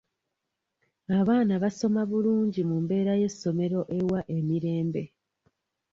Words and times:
Abaana 1.19 1.53
basoma 1.63 2.01
bulungi 2.09 2.61
mu 2.69 2.77
mbeera 2.83 3.13
y'essomero 3.21 3.79
ewa 3.99 4.19
emirembe. 4.37 5.03